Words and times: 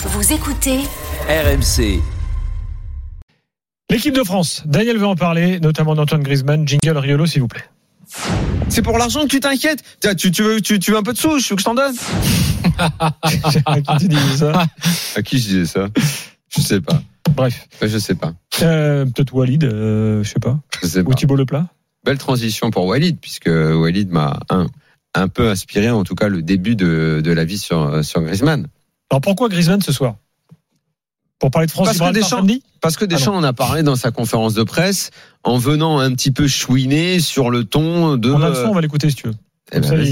Vous 0.00 0.32
écoutez 0.32 0.78
RMC. 1.28 2.00
L'équipe 3.90 4.14
de 4.14 4.22
France, 4.22 4.62
Daniel 4.64 4.96
veut 4.96 5.06
en 5.06 5.16
parler, 5.16 5.58
notamment 5.60 5.94
d'Antoine 5.96 6.22
Griezmann. 6.22 6.66
Jingle 6.68 6.96
Riolo, 6.98 7.26
s'il 7.26 7.40
vous 7.40 7.48
plaît. 7.48 7.64
C'est 8.68 8.82
pour 8.82 8.96
l'argent 8.96 9.22
que 9.22 9.28
tu 9.28 9.40
t'inquiètes 9.40 9.82
tu, 10.16 10.30
tu, 10.30 10.42
veux, 10.42 10.60
tu, 10.60 10.78
tu 10.78 10.92
veux 10.92 10.96
un 10.96 11.02
peu 11.02 11.12
de 11.12 11.18
sous 11.18 11.38
Je 11.40 11.48
veux 11.50 11.56
que 11.56 11.60
je 11.60 11.64
t'en 11.64 11.74
donne 11.74 11.94
À 13.66 13.80
qui 13.80 13.98
tu 13.98 14.08
dis 14.08 14.36
ça 14.38 14.66
À 15.16 15.22
qui 15.22 15.38
je 15.38 15.48
disais 15.48 15.66
ça? 15.66 15.88
Je 16.48 16.60
sais 16.60 16.80
pas. 16.80 17.02
Bref. 17.34 17.66
Je 17.82 17.98
sais 17.98 18.14
pas. 18.14 18.32
Euh, 18.62 19.04
Peut-être 19.04 19.34
Walid, 19.34 19.64
euh, 19.64 20.22
je 20.22 20.28
sais 20.30 20.40
pas. 20.40 20.58
Je 20.80 20.86
sais 20.86 21.02
pas. 21.02 21.10
Ou 21.10 21.14
Thibault 21.14 21.36
Leplat. 21.36 21.66
Belle 22.04 22.18
transition 22.18 22.70
pour 22.70 22.86
Walid, 22.86 23.18
puisque 23.20 23.48
Walid 23.48 24.10
m'a 24.10 24.38
un, 24.48 24.68
un 25.14 25.28
peu 25.28 25.50
inspiré, 25.50 25.90
en 25.90 26.04
tout 26.04 26.14
cas, 26.14 26.28
le 26.28 26.40
début 26.40 26.76
de, 26.76 27.20
de 27.22 27.32
la 27.32 27.44
vie 27.44 27.58
sur, 27.58 28.02
sur 28.04 28.22
Griezmann. 28.22 28.68
Alors 29.10 29.20
pourquoi 29.20 29.48
Griezmann 29.48 29.80
ce 29.80 29.92
soir? 29.92 30.16
Pour 31.38 31.50
parler 31.50 31.66
de 31.66 31.70
France 31.72 31.86
Parce 31.86 31.98
que 31.98 32.12
Deschamps- 32.12 32.42
Parce 32.80 32.96
que 32.96 33.04
Deschamps 33.04 33.34
en 33.36 33.44
a 33.44 33.52
parlé 33.52 33.82
dans 33.82 33.94
sa 33.96 34.10
conférence 34.10 34.54
de 34.54 34.64
presse, 34.64 35.10
en 35.44 35.56
venant 35.56 35.98
un 36.00 36.12
petit 36.12 36.32
peu 36.32 36.48
chouiner 36.48 37.20
sur 37.20 37.50
le 37.50 37.64
ton 37.64 38.16
de. 38.16 38.32
On 38.32 38.42
a 38.42 38.48
le 38.48 38.54
son, 38.54 38.66
on 38.70 38.74
va 38.74 38.80
l'écouter 38.80 39.08
si 39.10 39.16
tu 39.16 39.28
veux. 39.28 39.34
Eh 39.70 39.74
Comme 39.74 39.82
ben, 39.82 39.88
ça, 39.88 39.96
vas-y. 39.96 40.08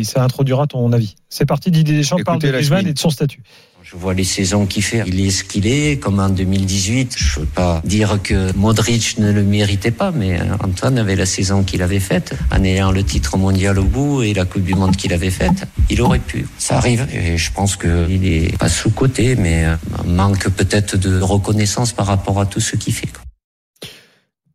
il- 0.00 0.04
ça 0.04 0.22
introduira 0.24 0.66
ton 0.66 0.92
avis. 0.92 1.14
C'est 1.28 1.46
parti, 1.46 1.70
Didier 1.70 1.96
Deschamps 1.96 2.16
parle 2.24 2.38
de 2.40 2.46
Écoutez 2.46 2.52
la 2.52 2.58
Griezmann 2.58 2.86
et 2.86 2.92
de 2.92 2.98
son 2.98 3.10
statut. 3.10 3.40
Je 3.84 3.96
vois 3.96 4.14
les 4.14 4.24
saisons 4.24 4.64
qu'il 4.66 4.82
fait. 4.82 5.02
Il 5.06 5.20
est 5.20 5.30
ce 5.30 5.44
qu'il 5.44 5.66
est, 5.66 5.98
comme 6.00 6.18
en 6.20 6.28
2018. 6.28 7.14
Je 7.16 7.40
veux 7.40 7.46
pas 7.46 7.82
dire 7.84 8.20
que 8.22 8.54
Modric 8.56 9.18
ne 9.18 9.30
le 9.32 9.42
méritait 9.42 9.90
pas, 9.90 10.12
mais 10.12 10.40
euh, 10.40 10.44
Antoine 10.64 10.98
avait 10.98 11.16
la 11.16 11.26
saison 11.26 11.62
qu'il 11.62 11.82
avait 11.82 12.00
faite, 12.00 12.32
en 12.52 12.62
ayant 12.64 12.90
le 12.92 13.02
titre 13.02 13.36
mondial 13.36 13.78
au 13.78 13.84
bout 13.84 14.22
et 14.22 14.34
la 14.34 14.44
Coupe 14.44 14.62
du 14.62 14.74
Monde 14.74 14.96
qu'il 14.96 15.12
avait 15.12 15.30
faite. 15.30 15.64
Il 15.90 16.00
aurait 16.00 16.20
pu. 16.20 16.46
Ça 16.58 16.76
arrive, 16.76 17.06
et 17.12 17.36
je 17.36 17.52
pense 17.52 17.76
qu'il 17.76 18.24
est 18.26 18.56
pas 18.56 18.68
sous-coté, 18.68 19.34
mais 19.36 19.64
euh, 19.66 19.74
manque 20.06 20.48
peut-être 20.50 20.96
de 20.96 21.20
reconnaissance 21.20 21.92
par 21.92 22.06
rapport 22.06 22.40
à 22.40 22.46
tout 22.46 22.60
ce 22.60 22.76
qu'il 22.76 22.94
fait. 22.94 23.08
quoi. 23.08 23.21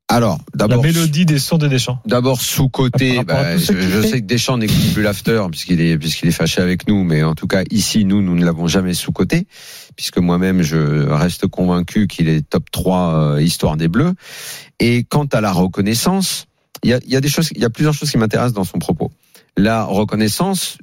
Alors, 0.09 0.39
La 0.53 0.67
d'abord. 0.67 0.83
mélodie 0.83 1.25
des 1.25 1.38
sons 1.38 1.58
de 1.58 1.67
Deschamps. 1.67 2.00
D'abord 2.05 2.39
sous 2.39 2.69
côté, 2.69 3.16
Par 3.23 3.38
rapport 3.38 3.39
à 3.39 3.53
tout 3.55 3.59
ce 3.59 3.73
je, 3.73 3.89
je 3.89 4.02
sais 4.02 4.22
que 4.22 4.25
Deschamps 4.25 4.58
n'écoute 4.58 4.94
plus 4.94 5.03
l'after 5.03 5.45
puisqu'il 5.52 5.81
est 5.81 5.97
puisqu'il 5.97 6.30
est 6.30 6.31
fâché 6.31 6.61
avec 6.61 6.88
nous, 6.88 7.03
mais 7.03 7.23
en 7.23 7.36
tout 7.36 7.47
cas 7.47 7.63
ici 7.72 8.05
nous 8.05 8.22
nous 8.22 8.35
ne 8.35 8.45
l'avons 8.45 8.67
jamais 8.67 8.94
sous 8.94 9.11
côté 9.11 9.47
puisque 9.97 10.17
moi-même 10.19 10.61
je 10.61 11.08
reste 11.09 11.47
convaincu 11.47 12.08
qu'il 12.08 12.30
est 12.30 12.47
top 12.50 12.72
3 12.72 13.16
euh, 13.16 13.41
histoire 13.41 13.75
des 13.75 13.89
Bleus. 13.89 14.13
Et 14.80 15.03
quant 15.03 15.25
à 15.25 15.41
la 15.41 15.52
reconnaissance, 15.52 16.45
il 16.83 16.91
y 16.91 16.94
a, 16.94 17.00
il 17.03 17.11
y 17.11 17.17
a 17.17 17.22
des 17.22 17.30
choses, 17.30 17.50
il 17.53 17.61
y 17.61 17.66
a 17.66 17.69
plusieurs 17.69 17.94
choses 17.94 18.09
qui 18.09 18.17
m'intéressent 18.17 18.53
dans 18.53 18.63
son 18.63 18.80
propos. 18.80 19.11
La 19.58 19.83
reconnaissance 19.83 20.78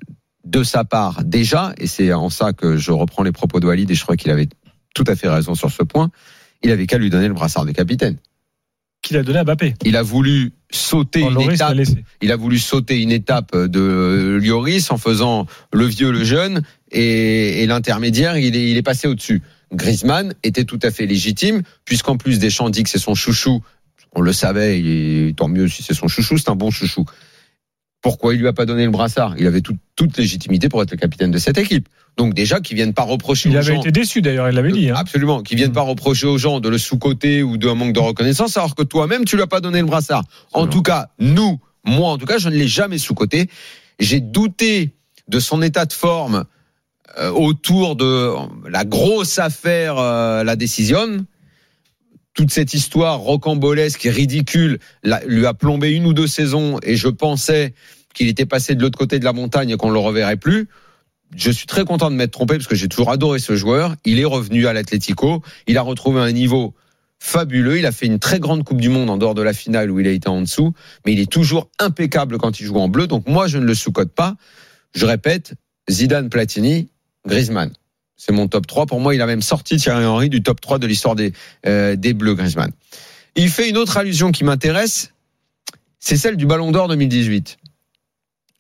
de 0.45 0.63
sa 0.63 0.85
part 0.85 1.25
déjà, 1.25 1.73
et 1.79 1.87
c'est 1.87 2.13
en 2.13 2.29
ça 2.29 2.53
que 2.53 2.77
je 2.77 2.91
reprends 2.93 3.23
les 3.23 3.33
propos 3.33 3.59
de 3.59 3.67
Walid 3.67 3.91
et 3.91 3.95
je 3.95 4.03
crois 4.03 4.17
qu'il 4.17 4.31
avait 4.31 4.49
tout 4.95 5.05
à 5.07 5.17
fait 5.17 5.29
raison 5.29 5.55
sur 5.55 5.71
ce 5.71 5.83
point. 5.83 6.11
Il 6.63 6.71
avait 6.71 6.87
qu'à 6.87 6.99
lui 6.99 7.09
donner 7.09 7.29
le 7.29 7.35
brassard 7.35 7.65
de 7.65 7.73
capitaine. 7.73 8.19
Qu'il 9.05 9.17
a 9.19 9.23
donné 9.23 9.39
à 9.39 9.45
Mbappé. 9.45 9.75
Il 9.85 9.97
a 9.97 10.03
voulu 10.03 10.53
sauter 10.73 11.21
une 11.21 11.35
étape 11.55 11.69
il 12.23 12.33
a 12.33 12.37
voulu 12.37 12.59
sauter 12.59 13.01
une 13.01 13.13
étape 13.13 13.55
de 13.57 14.39
Lloris 14.43 14.91
en 14.91 14.97
faisant 14.99 15.47
le 15.73 15.85
vieux, 15.85 16.11
le 16.11 16.25
jeune, 16.25 16.63
et, 16.91 17.63
et 17.63 17.67
l'intermédiaire, 17.67 18.37
il 18.39 18.57
est, 18.57 18.71
il 18.71 18.77
est 18.77 18.83
passé 18.83 19.07
au-dessus. 19.07 19.43
Griezmann 19.73 20.35
était 20.43 20.65
tout 20.65 20.79
à 20.83 20.91
fait 20.91 21.07
légitime, 21.07 21.63
puisqu'en 21.85 22.17
plus 22.17 22.39
Deschamps 22.39 22.71
dit 22.71 22.83
que 22.83 22.89
c'est 22.91 22.99
son 22.99 23.15
chouchou. 23.15 23.63
On 24.17 24.21
le 24.21 24.33
savait, 24.33 25.33
tant 25.37 25.49
mieux 25.49 25.69
si 25.69 25.83
c'est 25.83 25.95
son 25.95 26.09
chouchou, 26.09 26.39
c'est 26.39 26.49
un 26.49 26.57
bon 26.57 26.71
chouchou. 26.71 27.05
Pourquoi 28.01 28.35
il 28.35 28.41
lui 28.41 28.49
a 28.49 28.53
pas 28.53 28.65
donné 28.67 28.85
le 28.85 28.91
brassard? 28.91 29.35
Il 29.39 29.47
avait 29.47 29.61
tout- 29.61 29.77
toute 29.97 30.17
légitimité 30.17 30.69
pour 30.69 30.83
être 30.83 30.91
le 30.93 30.97
capitaine 30.97 31.31
de 31.31 31.39
cette 31.39 31.59
équipe. 31.59 31.89
Donc 32.17 32.33
déjà, 32.35 32.61
qu'ils 32.61 32.77
viennent 32.77 32.95
pas 32.95 33.03
reprocher 33.03 33.49
Il 33.49 33.55
aux 33.57 33.59
avait 33.59 33.75
gens... 33.75 33.81
été 33.81 33.91
déçu 33.91 34.23
d'ailleurs, 34.23 34.49
il 34.49 34.55
l'avait 34.55 34.71
dit. 34.71 34.89
Hein. 34.91 34.95
Absolument, 34.97 35.43
qui 35.43 35.57
viennent 35.57 35.73
pas 35.73 35.81
reprocher 35.83 36.27
aux 36.27 36.39
gens 36.39 36.61
de 36.61 36.69
le 36.69 36.79
sous-côté 36.79 37.43
ou 37.43 37.57
d'un 37.57 37.75
manque 37.75 37.93
de 37.93 38.01
reconnaissance, 38.01 38.57
alors 38.57 38.75
que 38.77 38.85
toi-même 38.85 39.25
tu 39.25 39.35
lui 39.37 39.43
as 39.43 39.49
pas 39.49 39.61
donné 39.61 39.81
le 39.81 39.87
brassard. 39.87 40.23
En 40.53 40.67
tout 40.69 40.83
cas, 40.83 41.09
nous, 41.19 41.59
moi 41.85 42.11
en 42.11 42.19
tout 42.19 42.27
cas, 42.27 42.39
je 42.39 42.49
ne 42.49 42.55
l'ai 42.55 42.69
jamais 42.69 42.99
sous-côté. 42.99 43.49
J'ai 43.99 44.21
douté 44.21 44.95
de 45.29 45.41
son 45.41 45.61
état 45.63 45.87
de 45.87 45.93
forme 45.93 46.45
euh, 47.19 47.31
autour 47.31 47.97
de 47.97 48.33
la 48.69 48.85
grosse 48.85 49.39
affaire, 49.39 49.99
euh, 49.99 50.45
la 50.45 50.55
décision. 50.57 51.25
Toute 52.33 52.51
cette 52.51 52.75
histoire 52.75 53.19
rocambolesque 53.21 54.07
et 54.07 54.11
ridicule 54.11 54.79
la- 55.05 55.25
lui 55.25 55.47
a 55.47 55.55
plombé 55.55 55.91
une 55.91 56.07
ou 56.07 56.13
deux 56.13 56.27
saisons 56.27 56.79
et 56.83 56.97
je 56.97 57.09
pensais 57.09 57.75
qu'il 58.13 58.29
était 58.29 58.47
passé 58.47 58.75
de 58.75 58.83
l'autre 58.83 58.99
côté 58.99 59.19
de 59.19 59.25
la 59.25 59.33
montagne 59.33 59.71
et 59.71 59.77
qu'on 59.77 59.91
le 59.91 59.99
reverrait 59.99 60.37
plus. 60.37 60.69
Je 61.37 61.51
suis 61.51 61.67
très 61.67 61.85
content 61.85 62.11
de 62.11 62.17
m'être 62.17 62.33
trompé 62.33 62.57
parce 62.57 62.67
que 62.67 62.75
j'ai 62.75 62.89
toujours 62.89 63.11
adoré 63.11 63.39
ce 63.39 63.57
joueur. 63.57 63.95
Il 64.05 64.21
est 64.21 64.25
revenu 64.25 64.67
à 64.67 64.73
l'Atlético. 64.73 65.43
Il 65.67 65.79
a 65.79 65.83
retrouvé 65.83 66.21
un 66.21 66.33
niveau 66.33 66.75
fabuleux. 67.19 67.79
Il 67.79 67.87
a 67.87 67.93
fait 67.93 68.07
une 68.07 68.19
très 68.19 68.39
grande 68.39 68.65
Coupe 68.65 68.81
du 68.81 68.89
Monde 68.89 69.11
en 69.11 69.17
dehors 69.17 69.35
de 69.35 69.43
la 69.43 69.53
finale 69.53 69.91
où 69.91 70.01
il 70.01 70.07
a 70.07 70.11
été 70.11 70.29
en 70.29 70.41
dessous. 70.41 70.73
Mais 71.05 71.13
il 71.13 71.21
est 71.21 71.31
toujours 71.31 71.69
impeccable 71.79 72.39
quand 72.39 72.61
il 72.61 72.67
joue 72.67 72.77
en 72.77 72.89
bleu. 72.89 73.07
Donc 73.07 73.27
moi, 73.27 73.47
je 73.47 73.59
ne 73.59 73.65
le 73.65 73.75
sous-cote 73.75 74.13
pas. 74.13 74.37
Je 74.95 75.07
répète, 75.07 75.55
Zidane, 75.91 76.29
Platini, 76.29 76.89
Griezmann. 77.27 77.73
C'est 78.17 78.33
mon 78.33 78.47
top 78.47 78.67
3. 78.67 78.87
Pour 78.87 79.01
moi, 79.01 79.15
il 79.15 79.21
a 79.21 79.27
même 79.27 79.43
sorti 79.43 79.77
Thierry 79.77 80.05
Henry 80.05 80.29
du 80.29 80.43
top 80.43 80.61
3 80.61 80.79
de 80.79 80.87
l'histoire 80.87 81.17
des, 81.17 81.33
euh, 81.67 81.97
des 81.97 82.15
Bleus, 82.15 82.35
Griezmann. 82.35 82.71
Il 83.35 83.49
fait 83.49 83.69
une 83.69 83.77
autre 83.77 83.97
allusion 83.97 84.31
qui 84.31 84.45
m'intéresse. 84.45 85.13
C'est 85.99 86.17
celle 86.17 86.37
du 86.37 86.47
Ballon 86.47 86.71
d'Or 86.71 86.87
2018. 86.89 87.59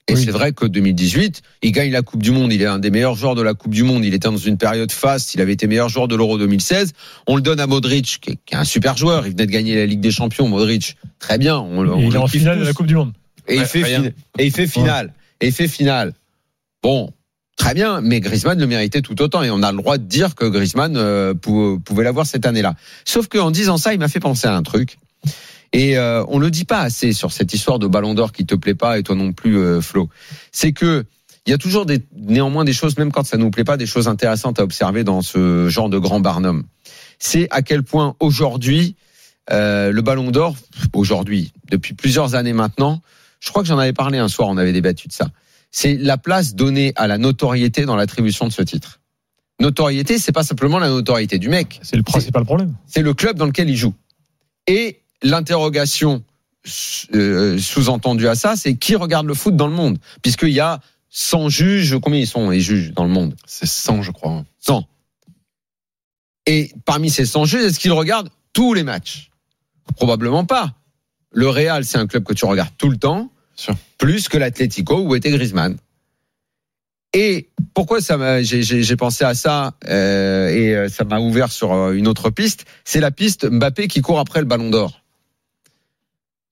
Et 0.07 0.15
Oui. 0.15 0.23
c'est 0.23 0.31
vrai 0.33 0.53
que 0.53 0.67
2018, 0.67 1.41
il 1.63 1.73
gagne 1.73 1.91
la 1.91 2.03
Coupe 2.03 2.23
du 2.23 2.31
Monde. 2.31 2.53
Il 2.53 2.61
est 2.61 2.67
un 2.67 2.79
des 2.79 2.91
meilleurs 2.91 3.15
joueurs 3.15 3.35
de 3.35 3.41
la 3.41 3.55
Coupe 3.55 3.73
du 3.73 3.85
Monde. 3.85 4.05
Il 4.05 4.13
était 4.13 4.29
dans 4.29 4.37
une 4.37 4.59
période 4.59 4.93
faste. 4.93 5.35
Il 5.35 5.41
avait 5.41 5.55
été 5.55 5.67
meilleur 5.67 5.89
joueur 5.89 6.09
de 6.09 6.15
l'Euro 6.15 6.37
2016. 6.37 6.93
On 7.27 7.37
le 7.37 7.43
donne 7.43 7.59
à 7.59 7.67
Modric, 7.67 8.19
qui 8.21 8.33
est, 8.33 8.39
qui 8.45 8.55
est 8.55 8.59
un 8.59 8.65
super 8.65 8.99
joueur. 8.99 9.27
Il 9.27 9.33
venait 9.33 9.47
de 9.47 9.51
gagner 9.51 9.77
la 9.77 9.87
Ligue 9.87 10.01
des 10.01 10.11
Champions. 10.11 10.47
Modric, 10.47 10.97
très 11.19 11.39
bien. 11.39 11.57
On, 11.59 11.83
le- 11.83 11.95
on 11.95 12.01
Et 12.01 12.05
il 12.07 12.15
est 12.15 12.19
en 12.19 12.27
finale 12.27 12.59
de 12.61 12.65
la 12.65 12.75
Coupe 12.75 12.87
du 12.87 12.97
Monde. 12.97 13.13
Et 13.49 13.57
il 13.57 13.65
fait 13.65 13.81
et 14.39 14.45
il 14.47 14.51
fait 14.53 14.67
finale. 14.67 15.15
Et 15.41 15.47
il 15.47 15.53
fait 15.53 15.69
finale. 15.69 16.13
Bon, 16.83 17.11
très 17.57 17.73
bien, 17.73 18.01
mais 18.03 18.21
Griezmann 18.21 18.59
le 18.59 18.67
méritait 18.67 19.01
tout 19.01 19.21
autant 19.23 19.43
et 19.43 19.51
on 19.51 19.63
a 19.63 19.73
le 19.73 19.79
droit 19.79 19.97
de 19.97 20.05
dire 20.05 20.35
que 20.35 20.45
Griezmann 20.45 20.97
euh, 20.99 21.33
pou- 21.35 21.81
pouvait 21.83 22.05
l'avoir 22.05 22.27
cette 22.27 22.45
année-là. 22.45 22.75
Sauf 23.07 23.29
qu'en 23.29 23.51
disant 23.51 23.79
ça, 23.79 23.95
il 23.95 23.99
m'a 24.01 24.09
fait 24.09 24.21
penser 24.21 24.47
à 24.49 24.55
un 24.55 24.63
truc. 24.63 24.99
Et 25.75 25.99
euh, 25.99 26.25
on 26.29 26.39
le 26.39 26.53
dit 26.53 26.65
pas 26.65 26.79
assez 26.79 27.13
sur 27.13 27.33
cette 27.33 27.53
histoire 27.53 27.81
de 27.81 27.89
Ballon 27.89 28.15
d'Or 28.15 28.31
qui 28.31 28.47
te 28.47 28.55
plaît 28.55 28.77
pas 28.77 28.97
et 28.97 29.03
toi 29.03 29.17
non 29.17 29.33
plus, 29.33 29.59
euh, 29.59 29.81
Flo. 29.81 30.09
C'est 30.53 30.73
que 30.73 31.05
il 31.47 31.51
y 31.51 31.53
a 31.53 31.59
toujours 31.59 31.85
des, 31.85 32.01
néanmoins 32.17 32.65
des 32.65 32.73
choses, 32.73 32.97
même 32.97 33.11
quand 33.11 33.27
ça 33.27 33.37
nous 33.37 33.51
plaît 33.51 33.65
pas, 33.65 33.77
des 33.77 33.85
choses 33.85 34.07
intéressantes 34.07 34.61
à 34.61 34.63
observer 34.63 35.03
dans 35.03 35.21
ce 35.21 35.69
genre 35.69 35.91
de 35.91 35.99
grand 35.99 36.21
Barnum. 36.21 36.63
C'est 37.19 37.49
à 37.51 37.61
quel 37.61 37.83
point 37.83 38.15
aujourd'hui 38.21 38.95
euh, 39.51 39.91
le 39.91 40.01
Ballon 40.01 40.31
d'Or, 40.31 40.55
aujourd'hui, 40.93 41.53
depuis 41.71 41.93
plusieurs 41.93 42.37
années 42.37 42.53
maintenant, 42.53 43.03
je 43.41 43.51
crois 43.51 43.63
que 43.63 43.69
j'en 43.69 43.79
avais 43.79 43.93
parlé 43.93 44.19
un 44.19 44.29
soir, 44.29 44.49
on 44.49 44.57
avait 44.57 44.73
débattu 44.73 45.09
de 45.09 45.13
ça. 45.13 45.27
C'est 45.73 45.97
la 45.97 46.17
place 46.17 46.55
donnée 46.55 46.93
à 46.95 47.09
la 47.09 47.19
notoriété 47.19 47.85
dans 47.85 47.97
l'attribution 47.97 48.47
de 48.47 48.53
ce 48.53 48.63
titre. 48.63 49.01
Notoriété, 49.61 50.19
c'est 50.19 50.33
pas 50.33 50.45
simplement 50.45 50.79
la 50.79 50.89
notoriété 50.89 51.39
du 51.39 51.49
mec, 51.49 51.81
C'est 51.83 51.97
le 51.97 52.05
principal 52.05 52.45
problème. 52.45 52.75
c'est 52.87 53.03
le 53.03 53.13
club 53.13 53.37
dans 53.37 53.47
lequel 53.47 53.69
il 53.69 53.77
joue. 53.77 53.95
Et 54.67 55.01
l'interrogation 55.25 56.23
euh, 57.15 57.59
sous-entendue 57.59 58.29
à 58.29 58.35
ça, 58.35 58.57
c'est 58.57 58.75
qui 58.75 58.95
regarde 58.95 59.27
le 59.27 59.35
foot 59.35 59.57
dans 59.57 59.67
le 59.67 59.75
monde? 59.75 59.99
Puisqu'il 60.23 60.51
y 60.51 60.61
a 60.61 60.81
100 61.11 61.49
juges, 61.49 61.99
combien 62.01 62.21
ils 62.21 62.27
sont 62.27 62.51
les 62.51 62.61
juges 62.61 62.93
dans 62.93 63.05
le 63.05 63.11
monde? 63.11 63.35
C'est 63.47 63.67
100, 63.67 64.03
je 64.03 64.13
crois. 64.13 64.45
100. 64.61 64.85
Et 66.47 66.73
parmi 66.85 67.11
ces 67.11 67.27
100 67.27 67.45
juges, 67.47 67.65
est-ce 67.65 67.79
qu'ils 67.79 67.93
regardent 67.93 68.31
tous 68.53 68.75
les 68.75 68.83
matchs? 68.83 69.31
Probablement 69.97 70.45
pas. 70.45 70.75
Le 71.33 71.49
Real, 71.49 71.85
c'est 71.85 71.99
un 71.99 72.07
club 72.07 72.25
que 72.25 72.35
tu 72.35 72.45
regardes 72.45 72.73
tout 72.79 72.91
le 72.91 72.97
temps, 72.97 73.31
plus 73.99 74.29
que 74.29 74.39
l'Atlético 74.39 75.01
où 75.01 75.15
était 75.15 75.31
Griezmann. 75.31 75.77
Et 77.13 77.49
pourquoi 77.75 78.01
ça 78.01 78.17
m'a, 78.17 78.43
j'ai, 78.43 78.97
pensé 78.97 79.25
à 79.25 79.35
ça 79.35 79.75
euh, 79.89 80.49
et 80.49 80.75
euh, 80.75 80.89
ça 80.89 81.05
m'a 81.05 81.21
ouvert 81.21 81.53
sur 81.53 81.91
une 81.93 82.09
autre 82.09 82.31
piste? 82.31 82.65
C'est 82.85 83.01
la 83.01 83.13
piste 83.13 83.49
Mbappé 83.49 83.87
qui 83.87 84.01
court 84.01 84.19
après 84.19 84.41
le 84.41 84.47
Ballon 84.47 84.71
d'Or. 84.71 85.04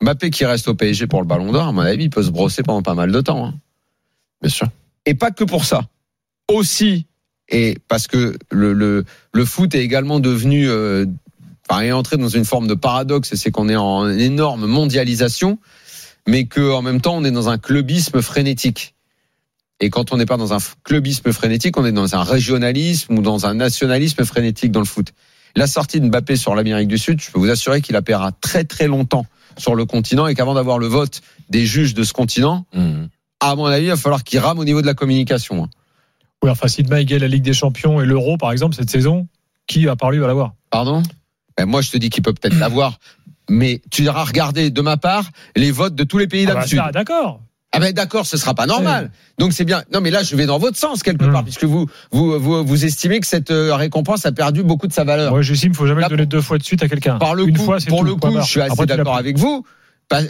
Mbappé 0.02 0.30
qui 0.30 0.44
reste 0.44 0.68
au 0.68 0.74
PSG 0.74 1.06
pour 1.06 1.20
le 1.20 1.26
Ballon 1.26 1.52
d'Or, 1.52 1.68
à 1.68 1.72
mon 1.72 1.80
avis, 1.82 2.04
il 2.04 2.10
peut 2.10 2.22
se 2.22 2.30
brosser 2.30 2.62
pendant 2.62 2.82
pas 2.82 2.94
mal 2.94 3.12
de 3.12 3.20
temps. 3.20 3.46
hein. 3.46 3.54
Bien 4.40 4.50
sûr. 4.50 4.68
Et 5.06 5.14
pas 5.14 5.30
que 5.30 5.44
pour 5.44 5.64
ça. 5.64 5.88
Aussi, 6.48 7.06
et 7.48 7.78
parce 7.88 8.08
que 8.08 8.36
le, 8.50 8.72
le, 9.32 9.44
foot 9.44 9.74
est 9.74 9.82
également 9.82 10.20
devenu, 10.20 10.68
euh, 10.68 11.06
est 11.80 11.92
entré 11.92 12.16
dans 12.16 12.28
une 12.28 12.44
forme 12.44 12.66
de 12.66 12.74
paradoxe, 12.74 13.32
et 13.32 13.36
c'est 13.36 13.50
qu'on 13.50 13.68
est 13.68 13.76
en 13.76 14.08
énorme 14.10 14.66
mondialisation, 14.66 15.58
mais 16.26 16.46
qu'en 16.46 16.82
même 16.82 17.00
temps, 17.00 17.16
on 17.16 17.24
est 17.24 17.30
dans 17.30 17.48
un 17.48 17.58
clubisme 17.58 18.20
frénétique. 18.22 18.94
Et 19.80 19.90
quand 19.90 20.12
on 20.12 20.16
n'est 20.16 20.26
pas 20.26 20.36
dans 20.36 20.52
un 20.52 20.58
clubisme 20.84 21.32
frénétique, 21.32 21.76
on 21.76 21.84
est 21.84 21.92
dans 21.92 22.14
un 22.14 22.22
régionalisme 22.22 23.18
ou 23.18 23.22
dans 23.22 23.46
un 23.46 23.54
nationalisme 23.54 24.24
frénétique 24.24 24.70
dans 24.70 24.80
le 24.80 24.86
foot. 24.86 25.12
La 25.56 25.66
sortie 25.66 26.00
de 26.00 26.06
Mbappé 26.08 26.36
sur 26.36 26.54
l'Amérique 26.54 26.88
du 26.88 26.98
Sud, 26.98 27.20
je 27.20 27.30
peux 27.30 27.38
vous 27.38 27.50
assurer 27.50 27.80
qu'il 27.80 27.96
appellera 27.96 28.32
très 28.32 28.64
très 28.64 28.86
longtemps 28.86 29.26
sur 29.56 29.74
le 29.74 29.84
continent 29.84 30.26
et 30.26 30.34
qu'avant 30.34 30.54
d'avoir 30.54 30.78
le 30.78 30.86
vote 30.86 31.20
des 31.48 31.66
juges 31.66 31.94
de 31.94 32.02
ce 32.04 32.12
continent, 32.12 32.66
Mmh. 32.72 33.04
à 33.40 33.54
mon 33.56 33.66
avis, 33.66 33.86
il 33.86 33.90
va 33.90 33.96
falloir 33.96 34.24
qu'il 34.24 34.38
rame 34.38 34.58
au 34.58 34.64
niveau 34.64 34.80
de 34.82 34.86
la 34.86 34.94
communication. 34.94 35.68
Oui, 36.42 36.50
enfin, 36.50 36.68
si 36.68 36.82
demain 36.82 37.00
il 37.00 37.06
gagne 37.06 37.20
la 37.20 37.28
Ligue 37.28 37.42
des 37.44 37.52
Champions 37.52 38.00
et 38.00 38.06
l'Euro, 38.06 38.36
par 38.36 38.52
exemple, 38.52 38.74
cette 38.74 38.90
saison, 38.90 39.28
qui 39.66 39.88
à 39.88 39.96
part 39.96 40.10
lui 40.10 40.18
va 40.18 40.26
l'avoir? 40.26 40.54
Pardon? 40.70 41.02
Ben 41.56 41.66
Moi, 41.66 41.82
je 41.82 41.90
te 41.90 41.96
dis 41.98 42.10
qu'il 42.10 42.22
peut 42.22 42.32
peut-être 42.32 42.58
l'avoir. 42.58 42.98
Mais 43.50 43.82
tu 43.90 44.02
iras 44.04 44.24
regarder 44.24 44.70
de 44.70 44.80
ma 44.80 44.96
part 44.96 45.28
les 45.56 45.70
votes 45.70 45.94
de 45.94 46.04
tous 46.04 46.18
les 46.18 46.26
pays 46.26 46.46
Ah 46.48 46.54
bah, 46.54 46.90
D'accord. 46.92 47.40
Ah 47.74 47.80
ben 47.80 47.92
d'accord, 47.92 48.26
ce 48.26 48.36
sera 48.36 48.54
pas 48.54 48.66
normal. 48.66 49.10
Donc 49.38 49.52
c'est 49.54 49.64
bien. 49.64 49.82
Non 49.92 50.00
mais 50.02 50.10
là 50.10 50.22
je 50.22 50.36
vais 50.36 50.44
dans 50.46 50.58
votre 50.58 50.76
sens 50.76 51.02
quelque 51.02 51.24
Mm. 51.24 51.32
part 51.32 51.42
puisque 51.44 51.64
vous 51.64 51.86
vous 52.10 52.38
vous, 52.38 52.64
vous 52.64 52.84
estimez 52.84 53.18
que 53.20 53.26
cette 53.26 53.50
euh, 53.50 53.74
récompense 53.74 54.26
a 54.26 54.32
perdu 54.32 54.62
beaucoup 54.62 54.86
de 54.86 54.92
sa 54.92 55.04
valeur. 55.04 55.32
Moi, 55.32 55.42
j'estime 55.42 55.70
qu'il 55.70 55.78
faut 55.78 55.86
jamais 55.86 56.02
Là, 56.02 56.08
le 56.08 56.16
donner 56.16 56.26
deux 56.26 56.42
fois 56.42 56.58
de 56.58 56.62
suite 56.64 56.82
à 56.82 56.88
quelqu'un. 56.88 57.16
Par 57.18 57.34
le 57.34 57.48
Une 57.48 57.56
coup, 57.56 57.64
fois, 57.64 57.80
c'est 57.80 57.88
pour 57.88 58.00
tout, 58.00 58.04
le 58.04 58.14
coup, 58.16 58.36
je 58.40 58.46
suis 58.46 58.60
assez 58.60 58.84
d'accord 58.86 59.16
avec 59.16 59.38
vous. 59.38 59.64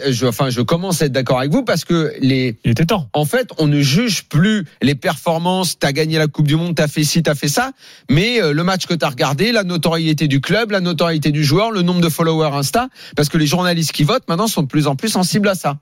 Je, 0.09 0.25
enfin, 0.27 0.49
je 0.49 0.61
commence 0.61 1.01
à 1.01 1.07
être 1.07 1.11
d'accord 1.11 1.39
avec 1.39 1.51
vous 1.51 1.63
parce 1.63 1.83
que 1.83 2.13
les, 2.21 2.57
Il 2.63 2.71
était 2.71 2.85
temps. 2.85 3.09
en 3.11 3.25
fait, 3.25 3.49
on 3.57 3.67
ne 3.67 3.81
juge 3.81 4.23
plus 4.29 4.65
les 4.81 4.95
performances. 4.95 5.77
T'as 5.77 5.91
gagné 5.91 6.17
la 6.17 6.27
Coupe 6.27 6.47
du 6.47 6.55
Monde, 6.55 6.75
t'as 6.75 6.87
fait 6.87 7.03
ci, 7.03 7.21
t'as 7.21 7.35
fait 7.35 7.49
ça, 7.49 7.71
mais 8.09 8.41
euh, 8.41 8.53
le 8.53 8.63
match 8.63 8.85
que 8.85 8.93
t'as 8.93 9.09
regardé, 9.09 9.51
la 9.51 9.63
notoriété 9.65 10.29
du 10.29 10.39
club, 10.39 10.71
la 10.71 10.79
notoriété 10.79 11.31
du 11.31 11.43
joueur, 11.43 11.71
le 11.71 11.81
nombre 11.81 11.99
de 11.99 12.07
followers 12.07 12.55
Insta, 12.55 12.87
parce 13.17 13.27
que 13.27 13.37
les 13.37 13.47
journalistes 13.47 13.91
qui 13.91 14.05
votent 14.05 14.29
maintenant 14.29 14.47
sont 14.47 14.61
de 14.61 14.67
plus 14.67 14.87
en 14.87 14.95
plus 14.95 15.09
sensibles 15.09 15.49
à 15.49 15.55
ça. 15.55 15.79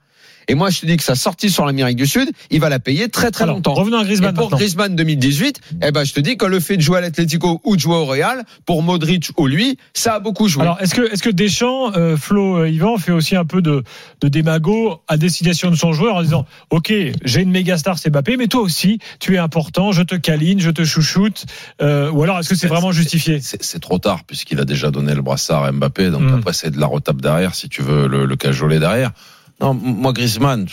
Et 0.47 0.55
moi, 0.55 0.69
je 0.69 0.79
te 0.81 0.85
dis 0.85 0.97
que 0.97 1.03
sa 1.03 1.15
sortie 1.15 1.49
sur 1.49 1.65
l'Amérique 1.65 1.97
du 1.97 2.07
Sud, 2.07 2.29
il 2.49 2.59
va 2.59 2.69
la 2.69 2.79
payer 2.79 3.09
très 3.09 3.31
très 3.31 3.43
Alors, 3.43 3.55
longtemps. 3.55 3.73
Revenons 3.73 3.97
à 3.97 4.01
Et 4.01 4.05
Griezmann 4.05 4.33
pour 4.33 4.45
maintenant. 4.45 4.57
Griezmann 4.57 4.95
2018, 4.95 5.61
eh 5.83 5.91
ben 5.91 6.03
je 6.03 6.13
te 6.13 6.19
dis 6.19 6.37
que 6.37 6.45
le 6.45 6.59
fait 6.59 6.77
de 6.77 6.81
jouer 6.81 6.97
à 6.99 7.01
l'Atlético 7.01 7.61
ou 7.63 7.75
de 7.75 7.81
jouer 7.81 7.95
au 7.95 8.05
Real, 8.05 8.43
pour 8.65 8.83
Modric 8.83 9.29
ou 9.37 9.47
lui, 9.47 9.77
ça 9.93 10.15
a 10.15 10.19
beaucoup 10.19 10.47
joué. 10.47 10.63
Alors, 10.63 10.77
est-ce 10.81 10.95
que, 10.95 11.11
est-ce 11.13 11.23
que 11.23 11.29
Deschamps, 11.29 11.91
euh, 11.95 12.17
Flo, 12.17 12.57
euh, 12.57 12.69
Yvan, 12.69 12.97
fait 12.97 13.11
aussi 13.11 13.35
un 13.35 13.45
peu 13.45 13.61
de, 13.61 13.83
de 14.21 14.27
démago 14.27 15.01
à 15.07 15.17
destination 15.17 15.69
de 15.71 15.75
son 15.75 15.93
joueur 15.93 16.15
en 16.15 16.23
disant 16.23 16.45
Ok, 16.69 16.93
j'ai 17.23 17.41
une 17.41 17.51
méga 17.51 17.77
star, 17.77 17.97
c'est 17.97 18.09
Mbappé, 18.09 18.37
mais 18.37 18.47
toi 18.47 18.61
aussi, 18.61 18.99
tu 19.19 19.35
es 19.35 19.37
important, 19.37 19.91
je 19.91 20.01
te 20.03 20.15
câline, 20.15 20.59
je 20.59 20.71
te 20.71 20.83
chouchoute. 20.83 21.45
Euh, 21.81 22.09
ou 22.11 22.23
alors, 22.23 22.39
est-ce 22.39 22.49
que 22.49 22.55
c'est 22.55 22.67
vraiment 22.67 22.91
justifié? 22.91 23.39
C'est 23.41 23.79
trop 23.79 23.99
tard 23.99 24.23
puisqu'il 24.25 24.59
a 24.59 24.65
déjà 24.65 24.91
donné 24.91 25.13
le 25.13 25.21
brassard 25.21 25.63
à 25.63 25.71
Mbappé. 25.71 26.09
Donc 26.09 26.21
Mm. 26.21 26.35
après, 26.35 26.53
c'est 26.53 26.71
de 26.71 26.79
la 26.79 26.85
retape 26.87 27.21
derrière 27.21 27.55
si 27.55 27.67
tu 27.69 27.81
veux 27.81 28.07
le, 28.07 28.25
le 28.25 28.35
cajoler 28.35 28.79
derrière. 28.79 29.11
Non, 29.61 29.73
moi 29.73 30.11
Griezmann, 30.13 30.67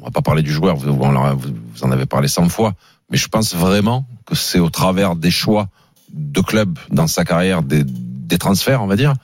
on 0.00 0.04
va 0.04 0.10
pas 0.10 0.22
parler 0.22 0.42
du 0.42 0.52
joueur. 0.52 0.76
Vous, 0.76 0.94
vous 0.94 1.04
en 1.04 1.90
avez- 1.90 2.06
parlé 2.06 2.28
100 2.28 2.48
fois, 2.48 2.74
mais 3.10 3.16
je 3.18 3.28
pense 3.28 3.54
vraiment 3.54 4.06
que 4.26 4.34
c'est 4.34 4.58
au 4.58 4.70
travers 4.70 5.16
des 5.16 5.30
choix 5.30 5.68
de 6.12 6.40
club 6.40 6.78
dans 6.90 7.06
sa 7.06 7.24
carrière, 7.24 7.62
des, 7.62 7.82
des 7.84 8.38
transferts, 8.38 8.82
on 8.82 8.86
va 8.86 8.96
dire, 8.96 9.14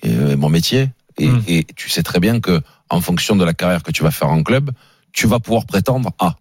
qui 0.00 0.08
est 0.08 0.36
mon 0.36 0.48
métier. 0.48 0.90
Et, 1.18 1.28
Mm. 1.28 1.42
et 1.48 1.64
tu 1.76 1.90
sais 1.90 2.02
très 2.02 2.18
bien 2.20 2.40
que 2.40 2.60
en 2.88 3.00
fonction 3.00 3.36
de 3.36 3.44
la 3.44 3.52
carrière 3.54 3.82
que 3.82 3.90
tu 3.92 4.02
vas 4.02 4.10
faire 4.10 4.28
en 4.30 4.42
club, 4.42 4.70
tu 5.12 5.26
vas 5.26 5.38
pouvoir 5.40 5.64
prétendre 5.66 6.10
à. 6.18 6.36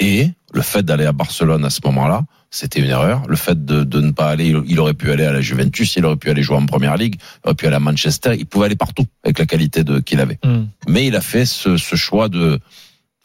Et 0.00 0.30
le 0.52 0.62
fait 0.62 0.82
d'aller 0.82 1.04
à 1.06 1.12
Barcelone 1.12 1.64
à 1.64 1.70
ce 1.70 1.80
moment-là, 1.84 2.22
c'était 2.50 2.80
une 2.80 2.86
erreur. 2.90 3.22
Le 3.28 3.36
fait 3.36 3.64
de, 3.64 3.82
de 3.84 4.00
ne 4.00 4.10
pas 4.12 4.28
aller, 4.28 4.54
il- 4.66 4.78
aurait 4.80 4.94
pu 4.94 5.10
aller 5.10 5.24
à 5.24 5.32
la 5.32 5.40
Juventus, 5.40 5.96
il 5.96 6.04
aurait 6.04 6.16
pu 6.16 6.30
aller 6.30 6.42
jouer 6.42 6.56
en 6.56 6.66
première 6.66 6.96
ligue, 6.96 7.16
il 7.18 7.48
aurait 7.48 7.54
pu 7.54 7.66
aller 7.66 7.76
à 7.76 7.80
Manchester, 7.80 8.34
il 8.38 8.46
pouvait 8.46 8.66
aller 8.66 8.76
partout 8.76 9.06
avec 9.24 9.38
la 9.38 9.46
qualité 9.46 9.84
de 9.84 10.00
qu'il 10.00 10.20
avait. 10.20 10.38
Hmm. 10.44 10.64
Mais 10.88 11.06
il 11.06 11.16
a 11.16 11.20
fait 11.20 11.44
ce, 11.46 11.76
ce 11.76 11.96
choix 11.96 12.28
de 12.28 12.58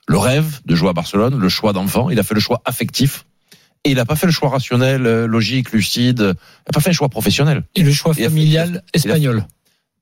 le 0.07 0.17
rêve 0.17 0.59
de 0.65 0.75
jouer 0.75 0.89
à 0.89 0.93
Barcelone, 0.93 1.37
le 1.39 1.49
choix 1.49 1.73
d'enfant. 1.73 2.09
Il 2.09 2.19
a 2.19 2.23
fait 2.23 2.33
le 2.35 2.41
choix 2.41 2.61
affectif. 2.65 3.25
Et 3.83 3.91
il 3.91 3.95
n'a 3.95 4.05
pas 4.05 4.15
fait 4.15 4.25
le 4.27 4.31
choix 4.31 4.49
rationnel, 4.49 5.05
euh, 5.07 5.25
logique, 5.27 5.71
lucide. 5.71 6.19
Il 6.19 6.25
n'a 6.27 6.71
pas 6.73 6.81
fait 6.81 6.89
un 6.89 6.93
choix 6.93 7.09
professionnel. 7.09 7.63
Et 7.75 7.81
le 7.83 7.91
choix 7.91 8.13
Il 8.17 8.21
a 8.21 8.23
fait- 8.25 8.29
familial 8.29 8.83
espagnol. 8.93 9.45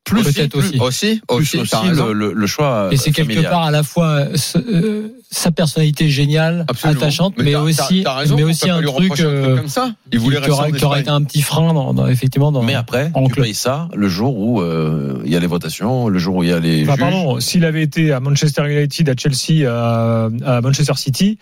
Plus 0.06 0.24
Peut-être 0.24 0.58
aussi. 0.58 0.80
aussi, 0.80 1.22
Plus 1.28 1.56
aussi, 1.60 1.76
raison. 1.76 2.08
le, 2.08 2.14
le- 2.14 2.34
le 2.34 2.48
choix 2.48 2.88
Et 2.92 2.98
c'est 2.98 3.12
euh, 3.12 3.14
quelque 3.14 3.42
part 3.48 3.62
à 3.64 3.70
la 3.70 3.84
fois 3.84 4.08
euh, 4.08 4.36
ce- 4.38 4.58
euh, 4.58 5.14
sa 5.30 5.52
personnalité 5.52 6.10
géniale, 6.10 6.66
Absolument. 6.68 7.00
attachante, 7.00 7.34
mais, 7.38 7.52
t'as- 7.52 7.62
aussi, 7.62 8.02
t'as- 8.02 8.10
t'as 8.12 8.16
raison, 8.16 8.36
mais 8.36 8.44
aussi 8.44 8.70
un 8.72 8.82
truc 8.82 9.20
euh, 9.20 9.58
comme 9.58 9.68
ça. 9.68 9.92
Il 10.08 10.18
qui, 10.18 10.18
voulait 10.18 10.42
qui 10.42 10.50
aurait, 10.50 10.70
en 10.70 10.72
qui 10.72 10.84
aurait 10.86 11.02
été 11.02 11.10
un 11.12 11.22
petit 11.22 11.44
frein 11.44 11.74
dans, 11.76 11.94
dans- 11.94 12.08
effectivement 12.08 12.52
dans. 12.52 12.64
Mais 12.64 12.74
après, 12.74 13.12
en 13.14 13.28
tu 13.28 13.34
club. 13.34 13.46
payes 13.46 13.54
ça 13.54 13.88
le 13.94 14.08
jour 14.10 14.36
où 14.40 14.62
euh, 14.62 15.22
il 15.26 15.32
y 15.32 15.36
a 15.36 15.40
les 15.40 15.46
votations, 15.48 16.08
le 16.10 16.18
jour 16.18 16.38
où 16.38 16.44
il 16.44 16.50
y 16.50 16.54
a 16.54 16.60
les 16.60 16.82
Enfin, 16.84 16.94
juges. 16.96 17.00
pardon, 17.02 17.40
s'il 17.40 17.64
avait 17.66 17.84
été 17.84 18.12
à 18.12 18.20
Manchester 18.20 18.64
United, 18.68 19.10
à 19.10 19.14
Chelsea, 19.16 19.70
à, 19.70 20.30
à 20.44 20.62
Manchester 20.62 20.94
City, 20.96 21.38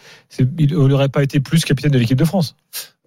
il 0.59 0.73
n'aurait 0.75 1.07
pas 1.09 1.23
été 1.23 1.39
plus 1.39 1.63
capitaine 1.63 1.91
de 1.91 1.99
l'équipe 1.99 2.17
de 2.19 2.25
France. 2.25 2.55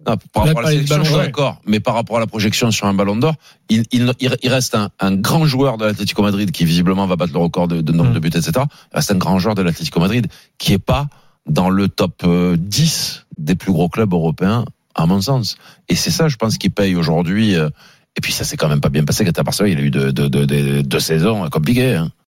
Non, 0.07 0.15
par 0.33 0.45
rapport 0.47 0.59
à 0.59 0.61
la 0.63 0.69
sélection, 0.71 0.95
je 1.03 1.09
suis 1.09 1.15
d'accord. 1.27 1.61
Mais 1.65 1.79
par 1.79 1.93
rapport 1.93 2.17
à 2.17 2.19
la 2.19 2.27
projection 2.27 2.71
sur 2.71 2.87
un 2.87 2.93
ballon 2.93 3.15
d'or, 3.15 3.35
il, 3.69 3.83
il, 3.91 4.11
il 4.19 4.49
reste 4.49 4.73
un, 4.75 4.89
un 4.99 5.15
grand 5.15 5.45
joueur 5.45 5.77
de 5.77 5.85
l'Atlético 5.85 6.21
Madrid 6.23 6.49
qui 6.51 6.65
visiblement 6.65 7.05
va 7.05 7.15
battre 7.15 7.33
le 7.33 7.39
record 7.39 7.67
de, 7.67 7.81
de 7.81 7.91
nombre 7.91 8.09
Mm. 8.09 8.13
de 8.13 8.19
buts, 8.19 8.27
etc. 8.29 8.51
Il 8.91 8.95
reste 8.95 9.11
un 9.11 9.15
grand 9.17 9.37
joueur 9.39 9.53
de 9.55 9.61
l'Atlético 9.61 9.99
Madrid 9.99 10.27
qui 10.57 10.73
est 10.73 10.79
pas 10.79 11.07
dans 11.47 11.69
le 11.69 11.87
top 11.87 12.21
euh, 12.23 12.55
10 12.59 13.25
des 13.37 13.55
plus 13.55 13.71
gros 13.71 13.89
clubs 13.89 14.11
européens, 14.13 14.65
à 14.95 15.05
mon 15.05 15.21
sens. 15.21 15.55
Et 15.89 15.95
c'est 15.95 16.11
ça, 16.11 16.27
je 16.27 16.35
pense, 16.35 16.57
qui 16.57 16.69
paye 16.69 16.95
aujourd'hui. 16.95 17.55
euh, 17.55 17.69
Et 18.17 18.21
puis 18.21 18.31
ça 18.33 18.43
s'est 18.43 18.57
quand 18.57 18.69
même 18.69 18.81
pas 18.81 18.89
bien 18.89 19.03
passé. 19.05 19.23
Qu'à 19.25 19.43
Barcelone, 19.43 19.71
il 19.71 19.77
a 19.79 19.81
eu 19.81 19.89
deux, 19.91 20.11
deux, 20.11 20.29
deux, 20.29 20.83
deux 20.83 20.99
saisons 20.99 21.49
compliquées. 21.49 21.95
hein. 21.95 22.11